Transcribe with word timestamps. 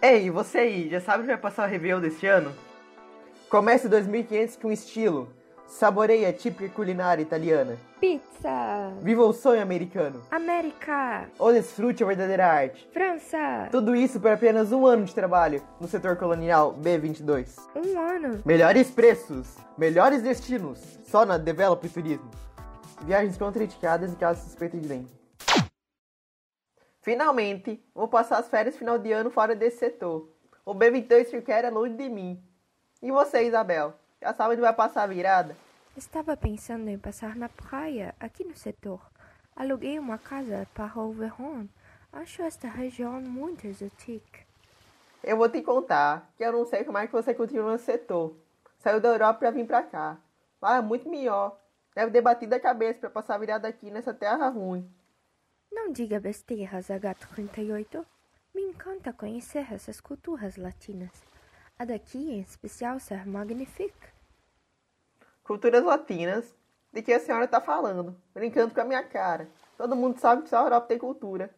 Ei, 0.00 0.30
você 0.30 0.58
aí, 0.58 0.88
já 0.88 1.00
sabe 1.00 1.18
onde 1.18 1.26
vai 1.26 1.36
passar 1.36 1.66
o 1.66 1.70
Réveillon 1.70 2.00
deste 2.00 2.24
ano? 2.24 2.54
Comece 3.50 3.88
2500 3.88 4.56
com 4.56 4.70
estilo. 4.70 5.28
Saboreie 5.66 6.24
a 6.24 6.32
típica 6.32 6.68
culinária 6.68 7.20
italiana. 7.20 7.76
Pizza! 8.00 8.92
Viva 9.02 9.24
o 9.24 9.32
sonho 9.32 9.60
americano. 9.60 10.22
América! 10.30 11.28
Ou 11.36 11.52
desfrute 11.52 12.04
a 12.04 12.06
verdadeira 12.06 12.46
arte. 12.46 12.88
França! 12.92 13.68
Tudo 13.72 13.96
isso 13.96 14.20
por 14.20 14.30
apenas 14.30 14.70
um 14.70 14.86
ano 14.86 15.04
de 15.04 15.12
trabalho 15.12 15.60
no 15.80 15.88
setor 15.88 16.16
colonial 16.16 16.78
B22. 16.80 17.56
Um 17.74 17.98
ano! 17.98 18.40
Melhores 18.46 18.92
preços, 18.92 19.56
melhores 19.76 20.22
destinos, 20.22 20.80
só 21.04 21.26
na 21.26 21.36
Develop 21.36 21.86
Turismo. 21.88 22.30
Viagens 23.02 23.36
contraindicadas 23.36 24.12
e 24.12 24.16
caso 24.16 24.44
suspeita 24.44 24.78
de 24.78 24.86
dengue. 24.86 25.17
Finalmente, 27.00 27.82
vou 27.94 28.08
passar 28.08 28.38
as 28.38 28.48
férias 28.48 28.76
final 28.76 28.98
de 28.98 29.12
ano 29.12 29.30
fora 29.30 29.54
desse 29.54 29.78
setor. 29.78 30.28
O 30.64 30.74
B22 30.74 31.26
sequer 31.26 31.64
é 31.64 31.70
longe 31.70 31.94
de 31.94 32.08
mim. 32.08 32.42
E 33.02 33.10
você, 33.10 33.44
Isabel? 33.44 33.94
Já 34.20 34.34
sabe 34.34 34.52
onde 34.52 34.60
vai 34.60 34.72
passar 34.72 35.04
a 35.04 35.06
virada? 35.06 35.56
Estava 35.96 36.36
pensando 36.36 36.88
em 36.88 36.98
passar 36.98 37.36
na 37.36 37.48
praia, 37.48 38.14
aqui 38.20 38.44
no 38.44 38.56
setor. 38.56 39.00
Aluguei 39.56 39.98
uma 39.98 40.18
casa 40.18 40.68
para 40.74 41.00
o 41.00 41.12
verão. 41.12 41.68
Acho 42.12 42.42
esta 42.42 42.68
região 42.68 43.20
muito 43.20 43.66
exotique. 43.66 44.46
Eu 45.22 45.36
vou 45.36 45.48
te 45.48 45.62
contar 45.62 46.30
que 46.36 46.44
eu 46.44 46.52
não 46.52 46.64
sei 46.64 46.84
como 46.84 46.98
é 46.98 47.06
que 47.06 47.12
você 47.12 47.34
continua 47.34 47.72
no 47.72 47.78
setor. 47.78 48.36
Saiu 48.78 49.00
da 49.00 49.08
Europa 49.08 49.40
para 49.40 49.50
vir 49.50 49.66
para 49.66 49.82
cá. 49.82 50.16
Lá 50.60 50.76
é 50.76 50.80
muito 50.80 51.08
melhor. 51.08 51.58
Deve 51.94 52.12
ter 52.12 52.20
batido 52.20 52.54
a 52.54 52.60
cabeça 52.60 53.00
para 53.00 53.10
passar 53.10 53.34
a 53.34 53.38
virada 53.38 53.66
aqui 53.66 53.90
nessa 53.90 54.14
terra 54.14 54.48
ruim. 54.48 54.88
Não 55.70 55.92
diga 55.92 56.20
besteiras, 56.20 56.88
H38. 56.88 58.04
Me 58.54 58.62
encanta 58.62 59.12
conhecer 59.12 59.72
essas 59.72 60.00
culturas 60.00 60.56
latinas. 60.56 61.10
A 61.78 61.84
daqui, 61.84 62.18
em 62.30 62.40
especial, 62.40 62.98
ser 62.98 63.26
magnífica. 63.26 64.12
Culturas 65.44 65.84
latinas? 65.84 66.54
De 66.92 67.02
que 67.02 67.12
a 67.12 67.20
senhora 67.20 67.44
está 67.44 67.60
falando? 67.60 68.20
Brincando 68.34 68.74
com 68.74 68.80
a 68.80 68.84
minha 68.84 69.04
cara. 69.04 69.48
Todo 69.76 69.94
mundo 69.94 70.18
sabe 70.18 70.42
que 70.42 70.48
só 70.48 70.58
a 70.58 70.62
Europa 70.64 70.88
tem 70.88 70.98
cultura. 70.98 71.54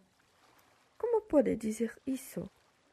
Como 0.99 1.23
pode 1.23 1.57
dizer 1.57 1.97
isso? 2.07 2.51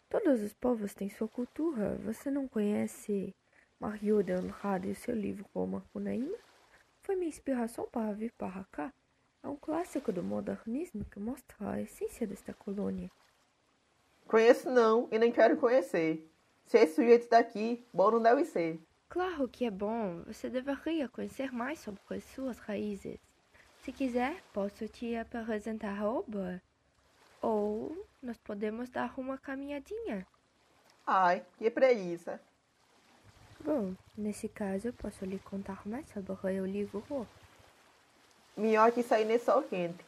Todos 0.09 0.41
os 0.41 0.53
povos 0.53 0.93
têm 0.93 1.09
sua 1.09 1.27
cultura. 1.27 1.95
Você 2.05 2.31
não 2.31 2.47
conhece 2.47 3.35
Mario 3.79 4.23
de 4.23 4.31
Andrade 4.31 4.91
e 4.91 4.95
seu 4.95 5.13
livro 5.13 5.45
O 5.53 5.65
Macunaíma? 5.65 6.37
Foi 7.01 7.15
minha 7.15 7.27
inspiração 7.27 7.85
para 7.91 8.13
vir 8.13 8.31
para 8.31 8.63
cá. 8.71 8.93
É 9.43 9.47
um 9.47 9.55
clássico 9.55 10.11
do 10.11 10.23
modernismo 10.23 11.05
que 11.05 11.19
mostra 11.19 11.55
a 11.59 11.81
essência 11.81 12.27
desta 12.27 12.53
colônia. 12.53 13.09
Conheço 14.27 14.69
não 14.69 15.07
e 15.11 15.17
nem 15.17 15.31
quero 15.31 15.57
conhecer. 15.57 16.29
Se 16.65 16.77
esse 16.77 16.95
sujeito 16.95 17.29
daqui, 17.29 17.85
bom 17.93 18.11
não 18.11 18.21
deve 18.21 18.43
ser. 18.43 18.79
Claro 19.07 19.47
que 19.47 19.65
é 19.65 19.71
bom. 19.71 20.21
Você 20.27 20.49
deveria 20.49 21.07
conhecer 21.07 21.51
mais 21.51 21.79
sobre 21.79 22.01
as 22.09 22.23
suas 22.25 22.59
raízes. 22.59 23.17
Se 23.81 23.91
quiser, 23.93 24.43
posso 24.51 24.85
te 24.89 25.15
apresentar 25.15 25.97
a 25.97 26.09
obra. 26.09 26.61
Ou 27.41 28.05
nós 28.21 28.37
podemos 28.37 28.89
dar 28.89 29.17
uma 29.17 29.37
caminhadinha. 29.37 30.27
Ai, 31.05 31.45
que 31.57 31.71
preguiça. 31.71 32.41
Bom, 33.63 33.95
nesse 34.17 34.49
caso, 34.49 34.91
posso 34.91 35.23
lhe 35.23 35.39
contar 35.39 35.87
mais 35.87 36.05
sobre 36.09 36.59
o 36.59 36.65
livro. 36.65 37.25
Melhor 38.57 38.91
que 38.91 39.03
sair 39.03 39.23
nesse 39.23 39.45
sol 39.45 39.61
quente. 39.61 40.03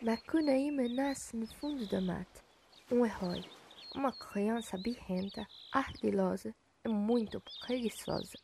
Macunaíma 0.00 0.88
nasce 0.88 1.36
no 1.36 1.46
fundo 1.46 1.86
da 1.88 2.00
mata. 2.00 2.40
Um 2.90 3.04
herói. 3.04 3.44
Uma 3.94 4.12
criança 4.12 4.78
birrenta, 4.78 5.46
ardilosa 5.70 6.54
e 6.84 6.88
muito 6.88 7.42
preguiçosa. 7.60 8.38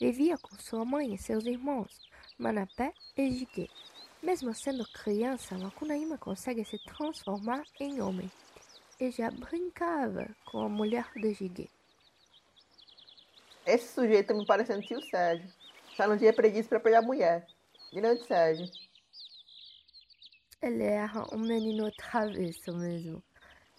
Vivia 0.00 0.38
com 0.38 0.56
sua 0.58 0.86
mãe 0.86 1.12
e 1.12 1.18
seus 1.18 1.44
irmãos, 1.44 2.08
Manapé 2.38 2.94
e 3.14 3.30
Jiguê. 3.30 3.68
Mesmo 4.22 4.54
sendo 4.54 4.88
criança, 4.88 5.58
Macunaíma 5.58 6.16
consegue 6.16 6.64
se 6.64 6.78
transformar 6.78 7.62
em 7.78 8.00
homem. 8.00 8.30
E 8.98 9.10
já 9.10 9.30
brincava 9.30 10.28
com 10.46 10.60
a 10.60 10.68
mulher 10.68 11.10
de 11.14 11.34
Jiguê. 11.34 11.68
Esse 13.66 13.92
sujeito 13.92 14.34
me 14.34 14.46
parecendo 14.46 14.80
tio 14.80 15.02
Sérgio. 15.02 15.57
Só 15.98 16.06
não 16.06 16.16
tinha 16.16 16.32
preguiça 16.32 16.68
para 16.68 16.78
pegar 16.78 17.02
mulher. 17.02 17.44
Grande 17.92 18.24
Sérgio. 18.24 18.70
Ele 20.62 20.84
era 20.84 21.24
um 21.34 21.40
menino 21.40 21.90
travesso 21.90 22.72
mesmo. 22.72 23.20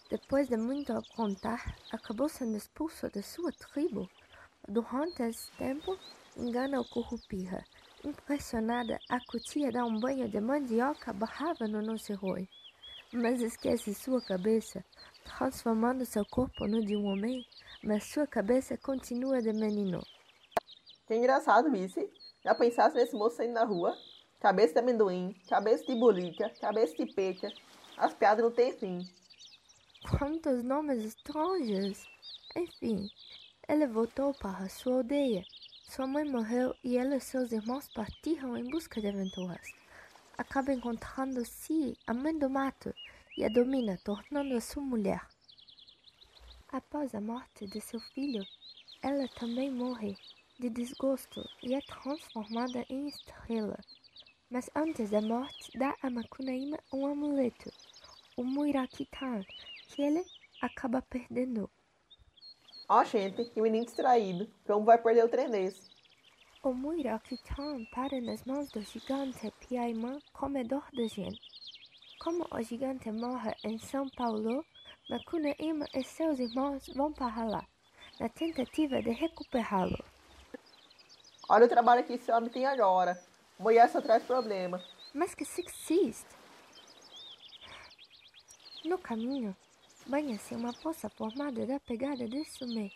Depois 0.10 0.50
de 0.50 0.58
muito 0.58 0.92
aprontar, 0.92 1.78
acabou 1.90 2.28
sendo 2.28 2.58
expulso 2.58 3.10
de 3.10 3.24
sua 3.24 3.54
tribo. 3.54 4.10
Durante 4.68 5.24
esse 5.24 5.50
tempo, 5.54 5.98
engana 6.36 6.82
o 6.82 6.90
Curupira. 6.90 7.64
Impressionada, 8.04 9.00
a 9.08 9.26
cutia 9.26 9.72
dá 9.72 9.86
um 9.86 9.98
banho 9.98 10.28
de 10.28 10.42
mandioca 10.42 11.14
barrava 11.14 11.70
no 11.70 11.82
nosso 11.82 12.12
herói. 12.12 12.50
Mas 13.14 13.42
esquece 13.42 13.94
sua 13.94 14.22
cabeça, 14.22 14.84
transformando 15.24 16.06
seu 16.06 16.26
corpo 16.26 16.68
no 16.68 16.86
de 16.86 16.98
um 16.98 17.06
homem, 17.06 17.46
mas 17.82 18.04
sua 18.12 18.28
cabeça 18.28 18.78
continua 18.78 19.42
de 19.42 19.54
menino. 19.54 20.02
Que 21.10 21.16
engraçado, 21.16 21.72
vice. 21.72 22.08
Já 22.44 22.54
pensasse 22.54 22.96
nesse 22.96 23.16
moço 23.16 23.38
saindo 23.38 23.54
na 23.54 23.64
rua? 23.64 23.98
Cabeça 24.40 24.74
de 24.74 24.80
amendoim, 24.82 25.34
cabeça 25.50 25.84
de 25.84 25.96
bolica, 25.96 26.52
cabeça 26.62 26.96
de 26.96 27.12
peca. 27.12 27.52
As 27.98 28.14
piadas 28.14 28.46
não 28.46 28.52
têm 28.52 28.78
fim. 28.78 29.02
Quantos 30.08 30.64
nomes 30.64 31.04
estranhos! 31.04 32.06
Enfim, 32.56 33.10
ele 33.68 33.88
voltou 33.88 34.36
para 34.36 34.70
sua 34.70 34.98
aldeia. 34.98 35.44
Sua 35.90 36.06
mãe 36.06 36.30
morreu 36.30 36.76
e 36.84 36.96
ele 36.96 37.16
e 37.16 37.20
seus 37.20 37.52
irmãos 37.52 37.90
partiram 37.92 38.56
em 38.56 38.70
busca 38.70 39.02
de 39.02 39.08
aventuras. 39.08 39.68
Acaba 40.38 40.74
encontrando-se 40.74 41.98
a 42.06 42.14
mãe 42.14 42.38
do 42.38 42.52
mato 42.52 42.94
e 43.36 43.44
a 43.44 43.50
domina, 43.50 44.00
tornando-a 44.04 44.62
sua 44.62 44.84
mulher. 44.84 45.28
Após 46.72 47.16
a 47.16 47.20
morte 47.20 47.66
de 47.66 47.82
seu 47.82 48.00
filho, 48.00 48.46
ela 49.02 49.28
também 49.30 49.72
morre 49.72 50.16
de 50.60 50.70
desgosto 50.70 51.42
e 51.64 51.74
é 51.74 51.80
transformada 51.82 52.86
em 52.90 53.08
estrela. 53.08 53.80
Mas 54.52 54.70
antes 54.76 55.10
da 55.10 55.22
morte, 55.22 55.78
dá 55.78 55.96
a 56.02 56.10
Macunaíma 56.10 56.78
um 56.92 57.08
amuleto, 57.08 57.72
o 58.36 58.44
Muirakitan, 58.44 59.46
que 59.88 60.02
ele 60.02 60.26
acaba 60.62 61.02
perdendo. 61.02 61.70
Ó, 62.90 63.00
oh, 63.00 63.04
gente, 63.06 63.46
que 63.46 63.62
menino 63.62 63.86
distraído. 63.86 64.52
Como 64.66 64.86
vai 64.86 64.98
perder 64.98 65.24
o 65.24 65.30
trem 65.30 65.50
desse? 65.50 65.90
O 66.62 66.74
Muirakitan 66.74 67.86
para 67.94 68.20
nas 68.20 68.44
mãos 68.44 68.70
do 68.72 68.82
gigante 68.82 69.50
Piaimã, 69.62 70.20
comedor 70.34 70.84
de 70.92 71.08
gente. 71.08 71.40
Como 72.20 72.46
o 72.52 72.62
gigante 72.62 73.10
morre 73.12 73.56
em 73.64 73.80
São 73.80 74.10
Paulo, 74.10 74.66
Macunaíma 75.10 75.86
e 75.94 76.04
seus 76.04 76.38
irmãos 76.38 76.88
vão 76.94 77.14
para 77.14 77.46
lá, 77.46 77.68
na 78.20 78.28
tentativa 78.28 79.02
de 79.02 79.12
recuperá-lo. 79.12 80.04
Olha 81.52 81.66
o 81.66 81.70
trabalho 81.70 82.04
que 82.04 82.14
esse 82.14 82.32
homem 82.32 82.48
tem 82.48 82.68
agora. 82.68 83.20
Mulher 83.58 83.90
só 83.90 84.00
traz 84.00 84.22
problema. 84.22 84.80
Mas 85.12 85.34
que 85.34 85.44
sexista! 85.44 86.38
No 88.86 89.00
caminho, 89.00 89.58
banha-se 90.06 90.54
uma 90.54 90.72
poça 90.72 91.10
formada 91.10 91.66
da 91.66 91.80
pegada 91.80 92.28
de 92.28 92.46
sumê 92.46 92.92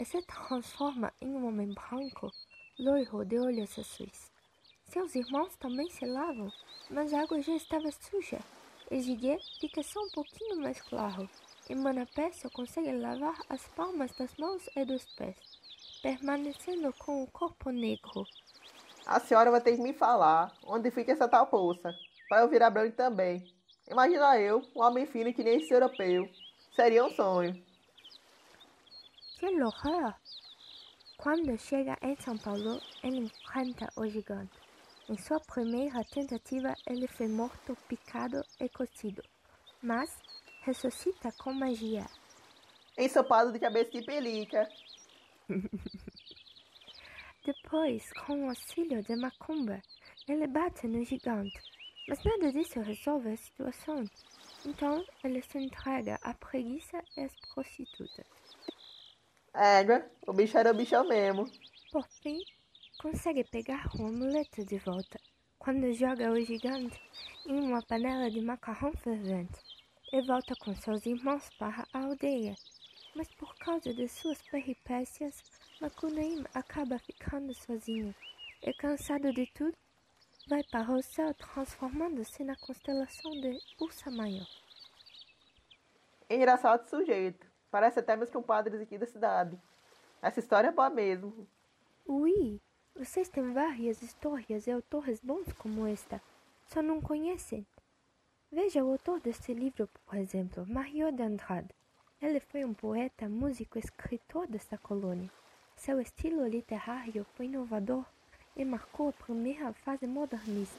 e 0.00 0.04
se 0.06 0.22
transforma 0.22 1.12
em 1.20 1.28
um 1.28 1.46
homem 1.46 1.74
branco, 1.74 2.32
loiro 2.78 3.26
de 3.26 3.38
olhos 3.38 3.78
azuis. 3.78 4.32
Seus 4.86 5.14
irmãos 5.14 5.54
também 5.56 5.90
se 5.90 6.06
lavam, 6.06 6.50
mas 6.88 7.12
a 7.12 7.20
água 7.20 7.42
já 7.42 7.52
estava 7.52 7.90
suja. 7.92 8.40
E 8.90 9.02
Jiguê 9.02 9.38
fica 9.60 9.82
só 9.82 10.00
um 10.00 10.08
pouquinho 10.08 10.56
mais 10.62 10.80
claro, 10.80 11.28
e 11.68 11.74
Manapé 11.74 12.32
só 12.32 12.48
consegue 12.48 12.90
lavar 12.90 13.38
as 13.50 13.68
palmas 13.68 14.10
das 14.12 14.34
mãos 14.38 14.66
e 14.74 14.82
dos 14.86 15.04
pés, 15.14 15.36
permanecendo 16.02 16.92
com 16.98 17.22
o 17.22 17.30
corpo 17.30 17.70
negro. 17.70 18.26
A 19.06 19.18
senhora 19.20 19.50
vai 19.50 19.60
ter 19.60 19.76
que 19.76 19.82
me 19.82 19.92
falar 19.92 20.52
onde 20.64 20.90
fica 20.90 21.12
essa 21.12 21.28
tal 21.28 21.46
poça, 21.46 21.94
para 22.28 22.42
eu 22.42 22.48
virar 22.48 22.70
branco 22.70 22.96
também. 22.96 23.52
Imagina 23.90 24.38
eu, 24.38 24.62
um 24.76 24.82
homem 24.82 25.06
fino 25.06 25.32
que 25.32 25.42
nem 25.42 25.56
esse 25.56 25.72
europeu. 25.72 26.28
Seria 26.76 27.04
um 27.04 27.10
sonho. 27.10 27.54
Que 29.38 29.46
horror! 29.62 30.14
Quando 31.16 31.58
chega 31.58 31.96
em 32.02 32.14
São 32.20 32.36
Paulo, 32.36 32.80
ele 33.02 33.18
enfrenta 33.18 33.88
o 33.96 34.06
gigante. 34.06 34.52
Em 35.08 35.16
sua 35.16 35.40
primeira 35.40 36.04
tentativa, 36.04 36.76
ele 36.86 37.08
foi 37.08 37.28
morto, 37.28 37.76
picado 37.88 38.44
e 38.60 38.68
cocido. 38.68 39.22
Mas 39.82 40.16
ressuscita 40.62 41.32
com 41.32 41.52
magia. 41.52 42.04
Ensopado 42.96 43.52
de 43.52 43.58
cabeça 43.58 43.90
de 43.90 44.02
pelica. 44.02 44.68
Depois, 47.44 48.12
com 48.12 48.44
o 48.44 48.48
auxílio 48.48 49.02
de 49.02 49.16
Macumba, 49.16 49.80
ele 50.28 50.46
bate 50.46 50.86
no 50.86 51.02
gigante. 51.04 51.58
Mas 52.08 52.22
nada 52.24 52.52
disso 52.52 52.80
resolve 52.80 53.30
a 53.30 53.36
situação. 53.36 54.04
Então 54.66 55.04
ele 55.24 55.40
se 55.42 55.58
entrega 55.58 56.18
à 56.22 56.34
preguiça 56.34 57.02
e 57.16 57.22
às 57.22 57.34
prostitutas. 57.54 58.26
Égua, 59.54 60.10
o 60.26 60.32
bicho 60.32 60.58
era 60.58 60.70
o 60.70 60.74
bichão 60.74 61.06
mesmo. 61.08 61.44
Por 61.90 62.06
fim, 62.08 62.38
consegue 63.00 63.44
pegar 63.44 63.88
o 63.98 64.06
amuleto 64.06 64.64
de 64.64 64.78
volta 64.78 65.18
quando 65.58 65.92
joga 65.92 66.30
o 66.30 66.40
gigante 66.40 67.00
em 67.46 67.60
uma 67.60 67.82
panela 67.82 68.30
de 68.30 68.40
macarrão 68.40 68.92
fervente 68.92 69.58
e 70.12 70.22
volta 70.22 70.54
com 70.60 70.74
seus 70.74 71.04
irmãos 71.06 71.48
para 71.58 71.86
a 71.92 72.04
aldeia. 72.04 72.54
Mas 73.18 73.34
por 73.34 73.52
causa 73.56 73.92
de 73.92 74.06
suas 74.06 74.40
peripécias, 74.42 75.42
Macunaíma 75.80 76.48
acaba 76.54 77.00
ficando 77.00 77.52
sozinho 77.52 78.14
e, 78.62 78.72
cansado 78.74 79.32
de 79.32 79.44
tudo, 79.52 79.76
vai 80.48 80.62
para 80.70 80.92
o 80.92 81.02
céu 81.02 81.34
transformando-se 81.34 82.44
na 82.44 82.54
constelação 82.54 83.32
de 83.32 83.58
Ursa 83.80 84.08
Maior. 84.12 84.46
Engraçado 86.30 86.88
sujeito. 86.88 87.44
Parece 87.72 87.98
até 87.98 88.14
meus 88.14 88.30
compadres 88.30 88.80
aqui 88.80 88.96
da 88.96 89.06
cidade. 89.06 89.58
Essa 90.22 90.38
história 90.38 90.68
é 90.68 90.72
boa 90.72 90.88
mesmo. 90.88 91.44
Ui, 92.06 92.60
vocês 92.94 93.28
têm 93.28 93.52
várias 93.52 94.00
histórias 94.00 94.68
e 94.68 94.70
autores 94.70 95.20
bons 95.20 95.52
como 95.54 95.88
esta. 95.88 96.22
Só 96.68 96.80
não 96.80 97.00
conhecem. 97.00 97.66
Veja 98.52 98.84
o 98.84 98.92
autor 98.92 99.18
deste 99.18 99.52
livro, 99.52 99.88
por 100.06 100.14
exemplo, 100.14 100.64
Mario 100.68 101.10
de 101.10 101.24
Andrade. 101.24 101.74
Ele 102.20 102.40
foi 102.40 102.64
um 102.64 102.74
poeta, 102.74 103.28
músico 103.28 103.78
e 103.78 103.80
escritor 103.80 104.48
desta 104.48 104.76
colônia. 104.76 105.30
Seu 105.76 106.00
estilo 106.00 106.44
literário 106.48 107.24
foi 107.36 107.46
inovador 107.46 108.04
e 108.56 108.64
marcou 108.64 109.10
a 109.10 109.12
primeira 109.12 109.72
fase 109.72 110.04
modernista, 110.04 110.76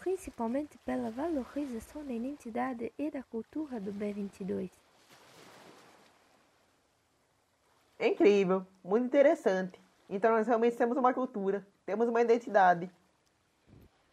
principalmente 0.00 0.76
pela 0.78 1.12
valorização 1.12 2.04
da 2.04 2.12
identidade 2.12 2.92
e 2.98 3.08
da 3.08 3.22
cultura 3.22 3.78
do 3.78 3.92
B22. 3.92 4.68
É 7.96 8.08
incrível, 8.08 8.66
muito 8.82 9.06
interessante. 9.06 9.80
Então 10.10 10.32
nós 10.32 10.48
realmente 10.48 10.76
temos 10.76 10.96
uma 10.96 11.14
cultura, 11.14 11.64
temos 11.86 12.08
uma 12.08 12.20
identidade. 12.20 12.90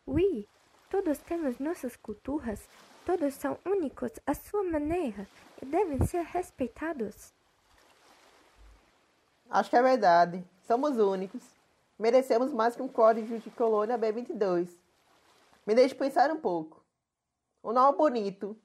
Oui, 0.06 0.48
todos 0.92 1.18
temos 1.18 1.58
nossas 1.58 1.96
culturas, 1.96 2.68
todos 3.06 3.36
são 3.36 3.58
únicos 3.66 4.12
à 4.26 4.34
sua 4.34 4.64
maneira 4.64 5.28
e 5.62 5.66
devem 5.66 6.04
ser 6.06 6.24
respeitados. 6.24 7.34
Acho 9.50 9.70
que 9.70 9.76
é 9.76 9.82
verdade. 9.82 10.44
Somos 10.64 10.98
únicos. 10.98 11.44
Merecemos 11.98 12.52
mais 12.52 12.76
que 12.76 12.82
um 12.82 12.88
código 12.88 13.38
de 13.38 13.50
colônia 13.52 13.98
B22. 13.98 14.70
Me 15.66 15.76
deixe 15.76 15.96
pensar 15.96 16.32
um 16.32 16.40
pouco. 16.40 16.84
Um 17.64 17.72
nome 17.72 17.98
bonito. 17.98 18.58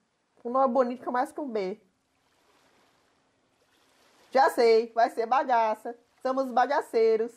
Um 0.44 0.50
nome 0.50 0.72
bonito 0.72 1.04
começa 1.04 1.32
com 1.32 1.48
B. 1.48 1.80
Já 4.32 4.48
sei, 4.50 4.90
vai 4.92 5.10
ser 5.10 5.26
bagaça. 5.26 5.96
Somos 6.22 6.46
bagaceiros. 6.46 7.32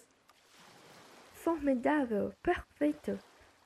Formidável, 1.34 2.34
perfeito. 2.42 3.20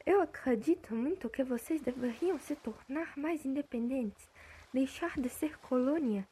Eu 0.08 0.22
acredito 0.22 0.96
muito 0.96 1.30
que 1.30 1.44
vocês 1.44 1.82
deveriam 1.82 2.40
se 2.40 2.56
tornar 2.56 3.18
mais 3.18 3.46
independentes, 3.46 4.32
deixar 4.74 5.20
de 5.20 5.28
ser 5.28 5.60
colônia. 5.60 6.26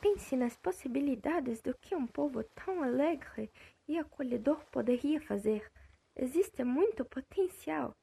Pense 0.00 0.34
nas 0.34 0.56
possibilidades 0.56 1.62
do 1.62 1.72
que 1.74 1.94
um 1.94 2.08
povo 2.08 2.42
tão 2.42 2.82
alegre 2.82 3.48
e 3.86 3.96
acolhedor 3.96 4.58
poderia 4.64 5.20
fazer. 5.20 5.70
Existe 6.16 6.64
muito 6.64 7.04
potencial. 7.04 7.94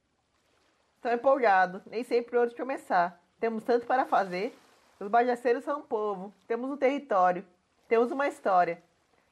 Estou 0.95 1.11
empolgado, 1.11 1.81
nem 1.87 2.05
sei 2.05 2.21
por 2.21 2.37
onde 2.37 2.55
começar. 2.55 3.21
Temos 3.37 3.65
tanto 3.65 3.85
para 3.85 4.05
fazer. 4.05 4.57
Os 4.97 5.09
bagaceiros 5.09 5.65
são 5.65 5.79
um 5.79 5.83
povo, 5.83 6.33
temos 6.47 6.71
um 6.71 6.77
território, 6.77 7.45
temos 7.89 8.13
uma 8.13 8.29
história. 8.29 8.81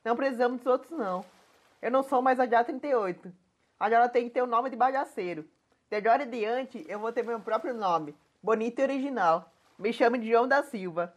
Não 0.04 0.18
precisamos 0.18 0.58
dos 0.58 0.68
outros, 0.68 0.92
não. 0.92 1.24
Eu 1.82 1.90
não 1.90 2.04
sou 2.04 2.22
mais 2.22 2.38
a 2.38 2.46
dia 2.46 2.66
38. 2.66 3.34
Agora 3.80 4.10
tem 4.10 4.26
que 4.26 4.32
ter 4.32 4.42
o 4.42 4.46
nome 4.46 4.70
de 4.70 4.76
bagaceiro. 4.76 5.48
De 5.90 5.96
agora 5.96 6.24
em 6.24 6.30
diante, 6.30 6.86
eu 6.88 7.00
vou 7.00 7.12
ter 7.12 7.24
meu 7.24 7.40
próprio 7.40 7.74
nome. 7.74 8.16
Bonito 8.44 8.80
e 8.80 8.84
original. 8.84 9.52
Me 9.78 9.92
chame 9.92 10.20
de 10.20 10.30
João 10.30 10.48
da 10.48 10.62
Silva. 10.62 11.12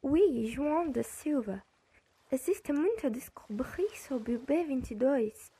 Oui, 0.00 0.46
João 0.46 0.88
da 0.88 1.02
Silva. 1.02 1.60
Existe 2.30 2.72
muito 2.72 3.04
a 3.04 3.10
descobrir 3.10 3.90
sobre 3.98 4.36
o 4.36 4.40
B22. 4.40 5.50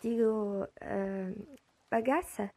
Digo, 0.00 0.62
uh, 0.64 1.58
bagaça. 1.90 2.50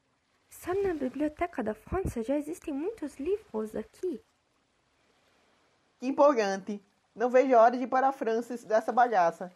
Só 0.48 0.76
na 0.76 0.94
Biblioteca 0.94 1.64
da 1.64 1.74
França 1.74 2.22
já 2.22 2.38
existem 2.38 2.72
muitos 2.72 3.18
livros 3.18 3.76
aqui. 3.76 4.22
Que 5.98 6.06
empolgante. 6.06 6.80
Não 7.16 7.32
vejo 7.32 7.56
a 7.56 7.62
hora 7.64 7.78
de 7.78 7.86
ir 7.86 7.88
para 7.88 8.10
a 8.10 8.12
França 8.12 8.54
estudar 8.54 8.78
essa 8.78 8.92
bagaça. 8.92 9.52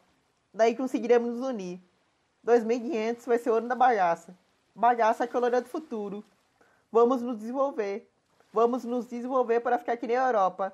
Daí 0.51 0.75
conseguiremos 0.75 1.37
nos 1.37 1.47
unir. 1.47 1.79
2500 2.43 3.25
vai 3.27 3.37
ser 3.37 3.51
o 3.51 3.55
ano 3.55 3.67
da 3.67 3.75
bagaça. 3.75 4.35
Bagaça 4.75 5.24
é 5.24 5.62
do 5.62 5.69
futuro. 5.69 6.22
Vamos 6.92 7.22
nos 7.22 7.38
desenvolver. 7.38 8.12
Vamos 8.51 8.83
nos 8.83 9.07
desenvolver 9.07 9.62
para 9.62 9.77
ficar 9.80 9.94
aqui 9.94 10.06
na 10.06 10.13
Europa. 10.13 10.74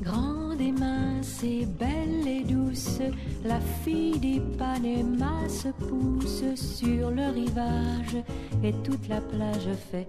Grande 0.00 0.62
et 0.62 0.72
mince 0.72 1.42
et 1.42 1.66
belle 1.66 2.28
et 2.28 2.44
douce, 2.44 3.00
la 3.44 3.60
fille 3.60 4.18
d'Ipanema 4.18 5.48
se 5.48 5.68
pousse 5.68 6.54
sur 6.54 7.10
le 7.10 7.32
rivage 7.32 8.22
et 8.62 8.72
toute 8.84 9.08
la 9.08 9.20
plage 9.20 9.72
fait 9.90 10.08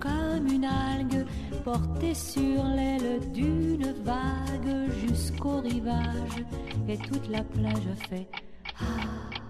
comme 0.00 0.48
une 0.48 0.64
algue 0.64 1.26
portée 1.64 2.14
sur 2.14 2.64
l'aile 2.64 3.20
d'une 3.32 3.92
vague 4.04 4.90
jusqu'au 5.06 5.60
rivage 5.60 6.44
et 6.88 6.98
toute 6.98 7.28
la 7.28 7.42
plage 7.44 7.88
fait 8.08 8.28
ah. 8.80 9.41